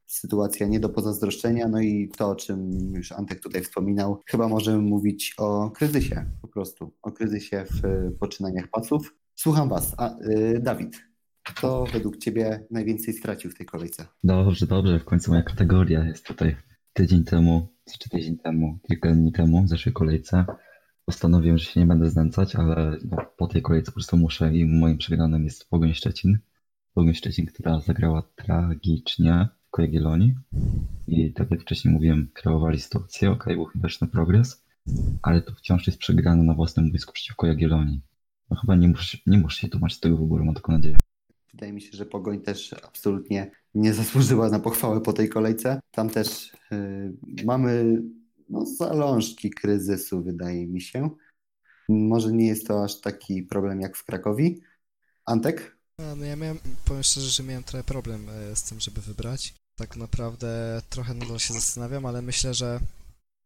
[0.06, 1.68] sytuacja nie do pozazdroszczenia.
[1.68, 6.48] No i to, o czym już Antek tutaj wspominał, chyba możemy mówić o kryzysie po
[6.48, 9.14] prostu, o kryzysie w poczynaniach pasów.
[9.34, 9.94] Słucham Was.
[9.96, 11.07] A, y, Dawid,
[11.48, 14.06] kto według Ciebie najwięcej stracił w tej kolejce?
[14.24, 16.56] Dobrze, dobrze, w końcu moja kategoria jest tutaj.
[16.92, 17.68] Tydzień temu,
[18.00, 20.44] czy tydzień temu, kilka dni temu, w zeszłej kolejce,
[21.04, 24.64] postanowiłem, że się nie będę znęcać, ale no, po tej kolejce po prostu muszę i
[24.64, 26.38] moim przegranym jest Pogoń Szczecin.
[26.94, 30.34] Pogoń Szczecin, która zagrała tragicznie w Jagiellonii
[31.06, 34.64] i tak jak wcześniej mówiłem, kreowali sytuację, ok, był widoczny progres,
[35.22, 38.00] ale to wciąż jest przegrane na własnym boisku przeciwko Jagiellonii.
[38.50, 40.96] No chyba nie muszę, nie muszę się tłumaczyć tego w ogóle, mam taką nadzieję.
[41.52, 45.80] Wydaje mi się, że Pogoń też absolutnie nie zasłużyła na pochwałę po tej kolejce.
[45.90, 47.12] Tam też y,
[47.44, 48.02] mamy
[48.48, 51.10] no, zalążki kryzysu, wydaje mi się.
[51.88, 54.60] Może nie jest to aż taki problem jak w Krakowi.
[55.24, 55.78] Antek?
[56.16, 59.54] No ja miałem, powiem szczerze, że miałem trochę problem e, z tym, żeby wybrać.
[59.76, 62.80] Tak naprawdę trochę nadal się zastanawiam, ale myślę, że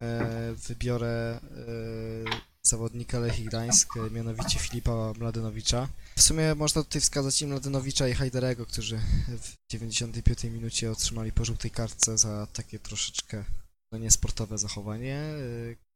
[0.03, 5.89] e, wybiorę e, zawodnika Lechii Gdańsk, e, mianowicie Filipa Mladynowicza.
[6.17, 11.45] W sumie można tutaj wskazać i Mladynowicza i Hajderego, którzy w 95 minucie otrzymali po
[11.45, 13.45] żółtej kartce za takie troszeczkę
[13.93, 15.37] no, niesportowe zachowanie, e,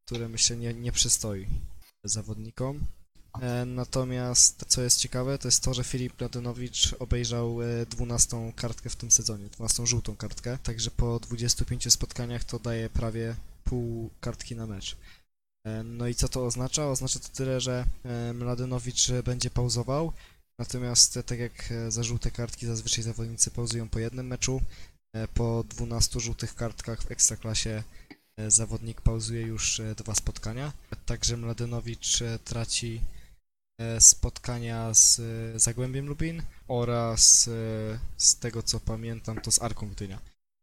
[0.06, 1.46] które myślę nie, nie przystoi
[2.04, 2.80] zawodnikom.
[3.40, 8.90] E, Natomiast co jest ciekawe, to jest to, że Filip Mladynowicz obejrzał e, 12 kartkę
[8.90, 14.56] w tym sezonie, 12 żółtą kartkę, także po 25 spotkaniach to daje prawie pół kartki
[14.56, 14.96] na mecz.
[15.66, 16.86] E, No i co to oznacza?
[16.86, 20.12] Oznacza to tyle, że e, Mladynowicz będzie pauzował,
[20.58, 24.60] natomiast e, tak jak za żółte kartki zazwyczaj zawodnicy pauzują po jednym meczu,
[25.34, 27.82] po 12 żółtych kartkach w Ekstraklasie
[28.48, 30.72] zawodnik pauzuje już dwa spotkania,
[31.06, 33.00] także Mladynowicz e, traci
[34.00, 35.20] spotkania z
[35.62, 37.50] Zagłębiem Lubin oraz
[38.16, 40.18] z tego co pamiętam to z Arką Gdynia.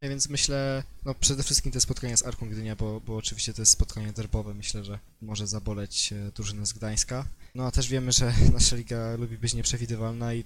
[0.09, 3.71] Więc myślę, no przede wszystkim te spotkania z Arką Gdynia, bo, bo oczywiście to jest
[3.71, 7.25] spotkanie derbowe, myślę, że może zaboleć e, drużynę z Gdańska.
[7.55, 10.43] No a też wiemy, że nasza liga lubi być nieprzewidywalna i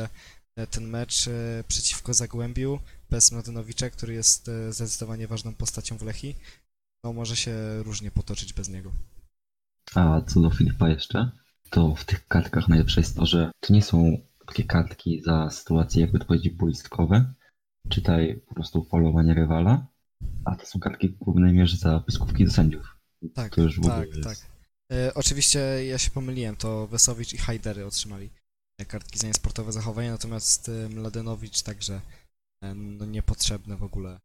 [0.55, 6.35] e, ten mecz e, przeciwko Zagłębiu bez Mladynowicza, który jest zdecydowanie ważną postacią w Lechii,
[7.03, 8.91] no może się różnie potoczyć bez niego.
[9.95, 11.31] A co do Filipa jeszcze,
[11.69, 14.17] to w tych kartkach najlepsze jest to, że to nie są
[14.47, 17.33] takie kartki za sytuacje, jakby to powiedzieć, boiskowe,
[17.89, 19.87] czytaj po prostu faulowanie rywala,
[20.45, 22.97] a to są kartki w głównej mierze za pyskówki do sędziów.
[23.33, 24.23] Tak, to już w ogóle tak, jest.
[24.23, 24.37] tak.
[24.91, 28.29] E, oczywiście ja się pomyliłem, to Wesowicz i Hajdery otrzymali
[28.79, 32.01] e, kartki za niesportowe zachowanie, natomiast e, Mladenowicz także
[32.63, 34.19] e, no, niepotrzebne w ogóle.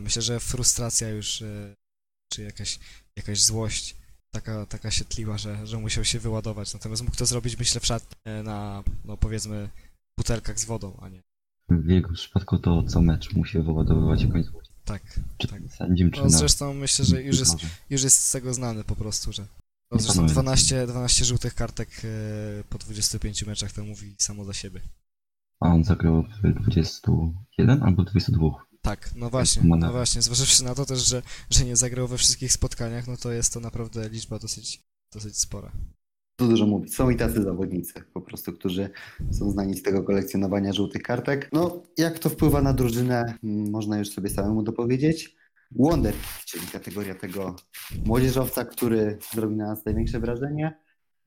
[0.00, 1.44] Myślę, że frustracja już,
[2.32, 2.78] czy jakaś,
[3.16, 3.96] jakaś złość
[4.30, 6.74] taka, taka się tliła, że, że musiał się wyładować.
[6.74, 9.68] Natomiast mógł to zrobić, myślę, w szat na, no powiedzmy,
[10.18, 11.22] butelkach z wodą, a nie.
[11.70, 14.52] W jego przypadku to co mecz musi wyładowywać w końcu.
[14.84, 15.62] Tak, Czy tak.
[15.78, 17.54] sędzim, czy No zresztą myślę, że już jest,
[17.90, 19.46] już jest z tego znany po prostu, że
[19.90, 20.32] No, zresztą panuję.
[20.32, 24.80] 12, 12 żółtych kartek e, po 25 meczach to mówi samo za siebie.
[25.60, 28.46] A on zagrał w 21 albo 22.
[28.82, 32.52] Tak, no właśnie, no właśnie, zważywszy na to też, że, że nie zagrał we wszystkich
[32.52, 35.72] spotkaniach, no to jest to naprawdę liczba dosyć, dosyć spora.
[36.48, 36.94] Dużo mówić.
[36.94, 38.90] Są i tacy zawodnicy po prostu, którzy
[39.30, 41.48] są znani z tego kolekcjonowania żółtych kartek.
[41.52, 45.36] No, jak to wpływa na drużynę, można już sobie samemu dopowiedzieć.
[45.72, 46.14] Wonder,
[46.46, 47.56] czyli kategoria tego
[48.04, 50.76] młodzieżowca, który zrobi na nas największe wrażenie.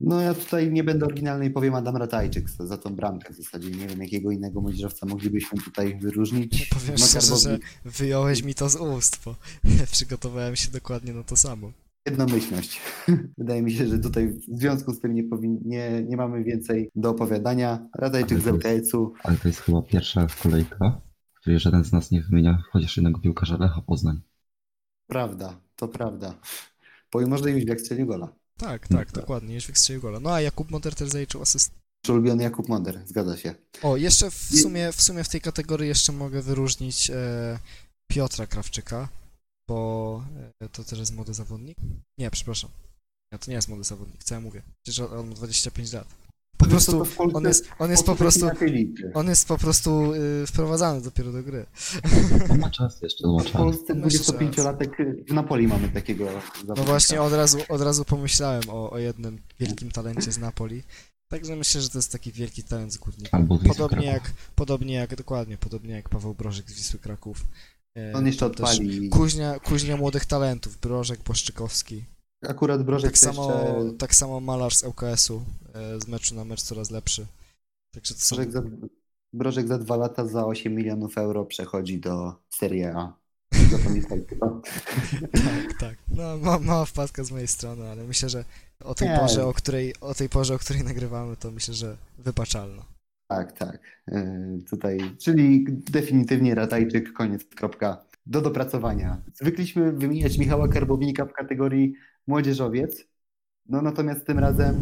[0.00, 3.70] No ja tutaj nie będę oryginalny i powiem Adam Ratajczyk za, tą bramkę w zasadzie.
[3.70, 6.68] Nie wiem, jakiego innego młodzieżowca moglibyśmy tutaj wyróżnić.
[6.68, 9.34] Powiem szczerze, że wyjąłeś mi to z ust, bo
[9.92, 11.72] przygotowałem się dokładnie na to samo.
[12.06, 12.80] Jednomyślność.
[13.38, 15.58] Wydaje mi się, że tutaj w związku z tym nie, powin...
[15.64, 17.88] nie, nie mamy więcej do opowiadania.
[17.94, 19.12] Ratajczyk z LKS-u.
[19.22, 21.00] Ale to jest chyba pierwsza kolejka,
[21.34, 24.20] w której żaden z nas nie wymienia chociaż jednego piłkarza Lecha Poznań.
[25.06, 26.34] Prawda, to prawda.
[27.10, 28.28] Pomimo, że Jóźwiak strzelił gola.
[28.56, 29.20] Tak, No tak, tak.
[29.20, 30.20] dokładnie, Jóźwik strzelił gola.
[30.20, 31.72] No a Jakub Monter też zaliczył asyst.
[32.04, 33.54] Nasz ulubiony Jakub Monder, zgadza się.
[33.82, 37.58] O, jeszcze w sumie, w sumie w tej kategorii jeszcze mogę wyróżnić e,
[38.06, 39.08] Piotra Krawczyka,
[39.68, 40.24] bo
[40.60, 41.76] e, to też jest młody zawodnik.
[42.18, 42.70] Nie, przepraszam.
[43.32, 44.62] Nie, to nie jest młody zawodnik, co ja mówię?
[44.82, 46.06] Przecież on ma 25 lat.
[46.56, 48.66] Po co, prostu w Polsce- on jest, on jest W po Polsce prostu,
[49.14, 51.66] on jest po prostu y, wprowadzany dopiero do gry.
[52.50, 53.52] On ma czas jeszcze, on ma W czas.
[53.52, 56.74] Polsce No jeszcze 25-latek w Napoli mamy takiego zawodnika.
[56.76, 60.82] No właśnie od razu, od razu pomyślałem o, o jednym wielkim talencie z Napoli.
[61.28, 63.46] Także myślę, że to jest taki wielki talent z górnika.
[63.68, 67.44] Podobnie jak, podobnie jak, dokładnie, podobnie jak Paweł Brożek z Wisły Kraków.
[67.96, 69.08] E, On jeszcze odpali.
[69.08, 72.04] Kuźnia, kuźnia młodych talentów, Brożek, Błaszczykowski.
[72.48, 73.98] Akurat Brożek Tak samo, jeszcze...
[73.98, 75.42] tak samo malarz z ЛKS-u,
[75.74, 77.26] e, z meczu na mecz coraz lepszy.
[77.90, 78.36] Także to są...
[78.36, 78.62] Brożek za,
[79.32, 83.12] Brożek za dwa lata za 8 milionów euro przechodzi do Serie A.
[85.32, 85.98] Tak, tak.
[86.08, 88.44] No, ma, mała wpadka z mojej strony, ale myślę, że
[88.84, 89.18] o tej Nie.
[89.18, 92.93] porze, o której, o tej porze, o której nagrywamy, to myślę, że wybaczalno.
[93.34, 93.78] Tak, tak.
[94.08, 98.04] Yy, tutaj, czyli definitywnie Ratajczyk, koniec, kropka.
[98.26, 99.22] Do dopracowania.
[99.34, 101.94] Zwykliśmy wymieniać Michała Karbownika w kategorii
[102.26, 103.04] młodzieżowiec,
[103.68, 104.74] no natomiast tym razem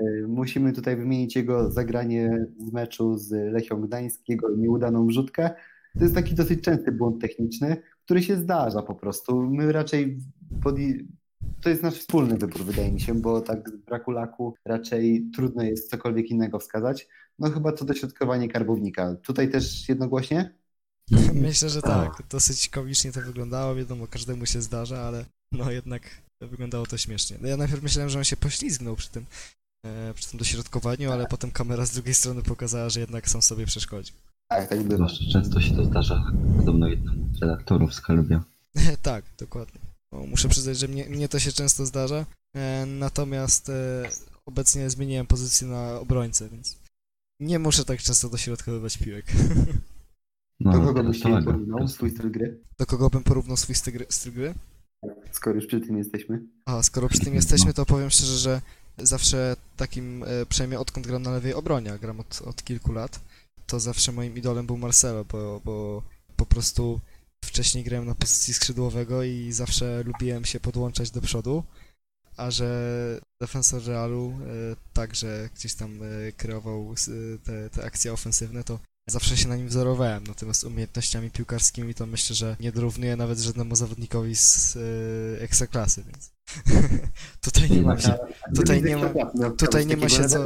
[0.00, 5.50] yy, musimy tutaj wymienić jego zagranie z meczu z Lechią Gdańsk, jego nieudaną wrzutkę.
[5.98, 9.50] To jest taki dosyć częsty błąd techniczny, który się zdarza po prostu.
[9.50, 10.18] My raczej
[11.62, 15.62] to jest nasz wspólny wybór, wydaje mi się, bo tak z braku laku raczej trudno
[15.62, 17.08] jest cokolwiek innego wskazać.
[17.38, 19.14] No chyba to dośrodkowanie karbownika.
[19.22, 20.54] Tutaj też jednogłośnie?
[21.34, 22.22] Myślę, że tak.
[22.30, 26.02] Dosyć komicznie to wyglądało, wiadomo, każdemu się zdarza, ale no jednak
[26.40, 27.36] wyglądało to śmiesznie.
[27.40, 29.24] No ja najpierw myślałem, że on się poślizgnął przy tym,
[29.86, 33.66] e, przy tym dośrodkowaniu, ale potem kamera z drugiej strony pokazała, że jednak sam sobie
[33.66, 34.14] przeszkodził.
[34.48, 34.96] Tak, tak bywa.
[34.96, 36.24] Zwłaszcza często się to zdarza
[36.56, 38.44] podobno jednemu z redaktorów z Kalubia.
[39.02, 39.81] tak, dokładnie.
[40.12, 44.08] No, muszę przyznać, że mnie, mnie to się często zdarza, e, natomiast e,
[44.46, 46.76] obecnie zmieniłem pozycję na obrońcę, więc
[47.40, 49.26] nie muszę tak często dośrodkowywać piłek.
[50.60, 52.60] No, Do kogo byś porównał swój styl gry?
[52.78, 54.06] Do kogo bym porównał swój styl gry?
[54.08, 54.54] styl gry?
[55.32, 56.42] Skoro już przy tym jesteśmy.
[56.64, 58.60] A skoro przy tym jesteśmy, to powiem szczerze, że
[58.98, 63.20] zawsze takim, e, przynajmniej odkąd gram na lewej obronie, a gram od, od kilku lat,
[63.66, 66.02] to zawsze moim idolem był Marcelo, bo, bo
[66.36, 67.00] po prostu
[67.44, 71.64] wcześniej grałem na pozycji skrzydłowego i zawsze lubiłem się podłączać do przodu,
[72.36, 77.10] a że defensor Realu e, także gdzieś tam e, kreował s-
[77.44, 78.78] te, te akcje ofensywne, to
[79.08, 83.76] zawsze się na nim wzorowałem, natomiast umiejętnościami piłkarskimi to myślę, że nie dorównuję nawet żadnemu
[83.76, 86.30] zawodnikowi z e, ekstraklasy, więc
[87.46, 88.18] tutaj nie ma się.
[88.56, 89.08] Tutaj nie ma-
[89.50, 90.38] tutaj nie ma się co-.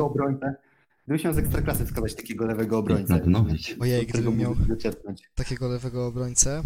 [1.06, 3.14] Gdybyś miał z ekstraklasy wskazać takiego lewego obrońcę.
[3.14, 3.76] Nadnowić.
[3.80, 4.56] Ojej, gdybym miał-
[5.34, 6.62] takiego lewego obrońcę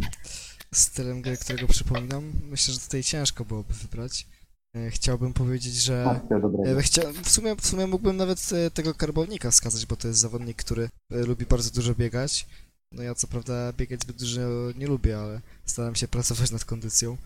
[0.75, 4.27] stylem gry, którego przypominam, myślę, że tutaj ciężko byłoby wybrać.
[4.77, 6.79] E, Chciałbym powiedzieć, że dobrego.
[6.79, 7.03] e, chcia...
[7.25, 10.89] w, sumie, w sumie mógłbym nawet e, tego karbownika wskazać, bo to jest zawodnik, który
[11.11, 12.47] lubi bardzo dużo biegać.
[12.93, 14.41] No ja co prawda biegać zbyt dużo
[14.79, 17.17] nie lubię, ale staram się pracować nad kondycją,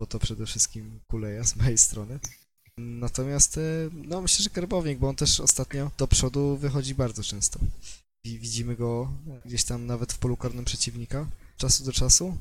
[0.00, 2.18] bo to przede wszystkim kuleja z mojej strony.
[2.78, 3.60] Natomiast, e,
[3.92, 7.58] no myślę, że karbownik, bo on też ostatnio do przodu wychodzi bardzo często.
[8.24, 9.08] I widzimy go
[9.44, 11.26] gdzieś tam nawet w polu karnym przeciwnika,
[11.56, 12.36] czasu do czasu.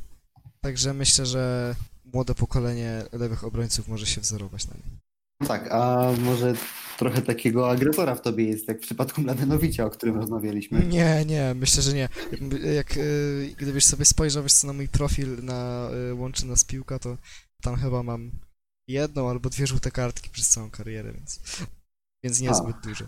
[0.62, 1.76] Także myślę, że
[2.14, 5.00] młode pokolenie lewych obrońców może się wzorować na nim.
[5.48, 6.54] Tak, a może
[6.98, 10.80] trochę takiego agresora w tobie jest, jak w przypadku Mladenowicza, o którym rozmawialiśmy.
[10.86, 12.10] Nie, nie, myślę, że nie.
[12.76, 17.18] Jak, y, gdybyś sobie spojrzał wiesz co, na mój profil na Łączy Nas Piłka, to
[17.62, 18.32] tam chyba mam
[18.88, 21.40] jedną albo dwie żółte kartki przez całą karierę, więc,
[22.24, 23.06] więc niezbyt dużo.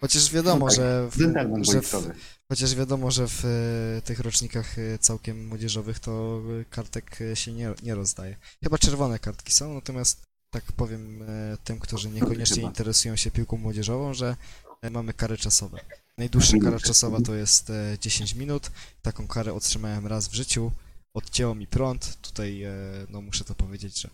[0.00, 2.10] Chociaż wiadomo, No tak, że, w, że w,
[2.48, 7.74] chociaż wiadomo, że w y, tych rocznikach y, całkiem młodzieżowych to y, kartek się nie,
[7.82, 8.36] nie rozdaje.
[8.62, 14.14] Chyba czerwone kartki są, natomiast tak powiem e, tym, którzy niekoniecznie interesują się piłką młodzieżową,
[14.14, 14.36] że
[14.82, 15.80] e, mamy kary czasowe.
[16.18, 18.70] Najdłuższa kara czasowa to jest e, 10 minut.
[19.02, 20.72] Taką karę otrzymałem raz w życiu.
[21.14, 22.16] Odcięło mi prąd.
[22.22, 22.72] Tutaj e,
[23.10, 24.08] no muszę to powiedzieć, że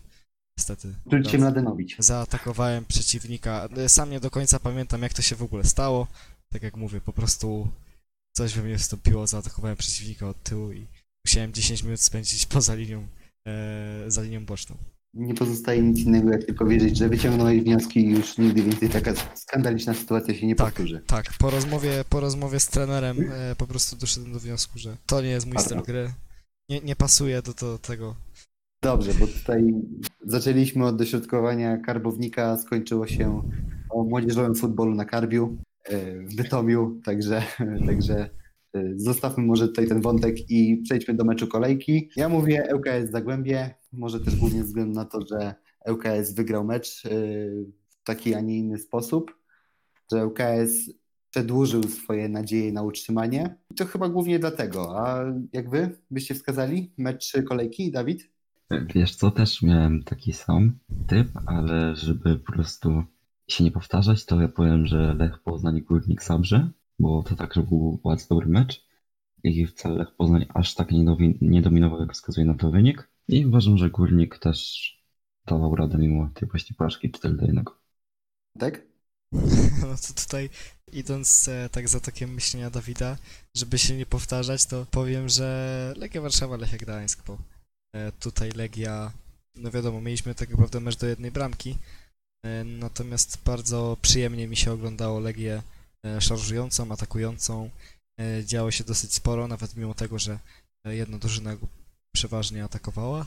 [0.57, 1.95] niestety Czuć Mladenowicz.
[1.99, 3.67] zaatakowałem przeciwnika.
[3.77, 6.07] E, Sam nie do końca pamiętam jak to się w ogóle stało.
[6.53, 7.67] Tak jak mówię, po prostu
[8.35, 10.87] coś we mnie wstąpiło, zaatakowałem przeciwnika od tyłu i
[11.25, 13.07] musiałem 10 minut spędzić poza linią,
[13.47, 14.75] e, za linią boczną.
[15.13, 19.13] Nie pozostaje nic innego, jak tylko wierzyć, że wyciągnąłeś wnioski i już nigdy więcej taka
[19.35, 20.67] skandaliczna sytuacja się nie Tak.
[20.73, 21.01] powtórzy.
[21.07, 25.21] Tak, po rozmowie, po rozmowie z trenerem e, po prostu doszedłem do wniosku, że to
[25.21, 26.13] nie jest mój styl gry.
[26.69, 28.15] Nie, nie pasuje do, do tego.
[28.85, 29.73] Dobrze, bo tutaj
[30.25, 33.41] zaczęliśmy od dośrodkowania karbownika, skończyło się
[33.89, 37.43] o młodzieżowym futbolu na Karbiu, e, w Bytomiu, także,
[37.87, 38.29] także
[38.73, 42.09] e, zostawmy może tutaj ten wątek i przejdźmy do meczu kolejki.
[42.15, 45.55] Ja mówię ŁKS Zagłębie, może też głównie ze względu na to, że
[45.91, 47.09] ŁKS wygrał mecz e,
[47.89, 49.35] w taki, a nie inny sposób,
[50.11, 50.91] że ŁKS
[51.31, 53.55] przedłużył swoje nadzieje na utrzymanie.
[53.75, 54.99] To chyba głównie dlatego.
[54.99, 58.34] A jak wy byście wskazali mecz kolejki, Dawid?
[58.71, 63.03] Wiesz co, też miałem taki sam typ, ale żeby po prostu
[63.47, 67.63] się nie powtarzać, to ja powiem, że Lech Poznań i Górnik Zabrze, bo to także
[67.63, 68.85] był bardzo dobry mecz
[69.43, 73.09] i wcale Lech Poznań aż tak nie, dowi- nie dominował, jak wskazuje na to wynik.
[73.27, 74.91] I uważam, że Górnik też
[75.45, 77.65] dawał radę mimo tej właśnie porażki 4 do 1.
[78.59, 78.81] Tak?
[79.81, 80.49] No to tutaj
[80.91, 83.17] idąc e, tak za tokiem myślenia Dawida,
[83.55, 87.37] żeby się nie powtarzać, to powiem, że Legia Warszawa, Lechia Gdańsk, bo
[88.19, 89.11] tutaj Legia,
[89.55, 91.77] no wiadomo, mieliśmy tak naprawdę mecz do jednej bramki,
[92.45, 95.61] e, natomiast bardzo przyjemnie mi się oglądało Legię
[96.05, 97.69] e, szarżującą, atakującą,
[98.19, 100.39] e, działo się dosyć sporo, nawet mimo tego, że
[100.85, 101.57] e, jedna drużyna
[102.11, 103.25] przeważnie atakowała.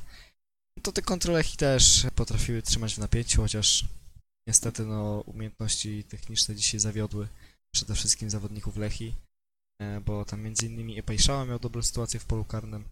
[0.83, 3.85] To te kontroleki też potrafiły trzymać w napięciu, chociaż
[4.49, 7.29] Niestety, no, umiejętności techniczne dzisiaj zawiodły
[7.75, 9.15] przede wszystkim zawodników Lechi,
[9.81, 12.85] e, bo tam między innymi Epajszała miał dobrą sytuację w polu karnym,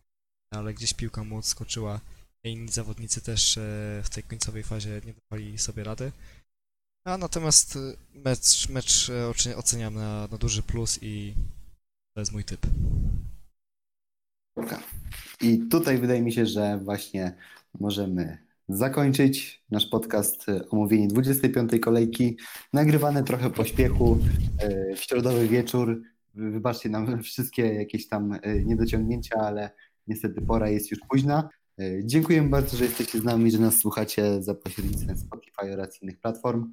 [0.56, 2.00] ale gdzieś piłka mu odskoczyła
[2.44, 3.60] inni zawodnicy też e,
[4.04, 6.12] w tej końcowej fazie nie dawali sobie rady.
[7.04, 7.80] A natomiast e,
[8.24, 11.34] mecz, mecz e, oce- oceniam na, na duży plus i
[12.14, 12.66] to jest mój typ.
[15.40, 17.34] I tutaj wydaje mi się, że właśnie
[17.80, 18.38] możemy
[18.68, 21.72] zakończyć nasz podcast omówienie 25.
[21.82, 22.36] kolejki.
[22.72, 24.18] Nagrywane trochę po śpiechu,
[24.58, 26.02] e, w środowy wieczór.
[26.34, 29.70] Wy- Wybaczcie nam wszystkie jakieś tam niedociągnięcia, ale
[30.06, 31.48] niestety pora jest już późna.
[31.80, 36.20] E, Dziękujemy bardzo, że jesteście z nami, że nas słuchacie za pośrednictwem Spotify oraz innych
[36.20, 36.72] platform.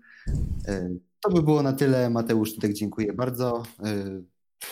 [0.67, 2.09] E, To by było na tyle.
[2.09, 3.63] Mateusz Tudek, dziękuję bardzo.
[3.84, 4.21] E,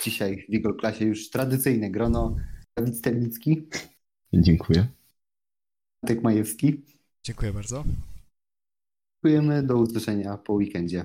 [0.04, 2.36] Dzisiaj w Eagle Klasie już tradycyjne grono.
[2.76, 3.66] Dawid Stelnicki,
[4.34, 4.86] Dziękuję.
[6.02, 6.82] Matek Majewski.
[7.24, 7.84] Dziękuję bardzo.
[9.24, 11.04] Dziękujemy, do usłyszenia po weekendzie.